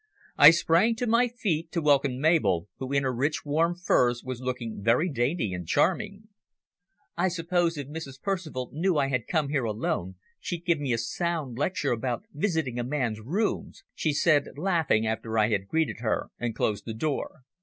I 0.35 0.49
sprang 0.49 0.95
to 0.95 1.05
my 1.05 1.27
feet 1.27 1.71
to 1.73 1.79
welcome 1.79 2.19
Mabel, 2.19 2.67
who 2.79 2.91
in 2.91 3.03
her 3.03 3.13
rich 3.13 3.45
warm 3.45 3.75
furs 3.75 4.23
was 4.23 4.41
looking 4.41 4.81
very 4.81 5.07
dainty 5.11 5.53
and 5.53 5.67
charming. 5.67 6.27
"I 7.15 7.27
suppose 7.27 7.77
if 7.77 7.87
Mrs. 7.87 8.19
Percival 8.19 8.71
knew 8.73 8.97
I 8.97 9.09
had 9.09 9.27
come 9.27 9.49
here 9.49 9.65
alone, 9.65 10.15
she'd 10.39 10.65
give 10.65 10.79
me 10.79 10.91
a 10.91 10.97
sound 10.97 11.59
lecture 11.59 11.93
against 11.93 12.25
visiting 12.33 12.79
a 12.79 12.83
man's 12.83 13.19
rooms," 13.21 13.83
she 13.93 14.11
said, 14.11 14.47
laughing 14.57 15.05
after 15.05 15.37
I 15.37 15.49
had 15.51 15.67
greeted 15.67 15.97
her 15.99 16.31
and 16.39 16.55
closed 16.55 16.85
the 16.85 16.95
door. 16.95 17.41